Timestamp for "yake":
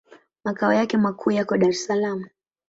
0.73-0.97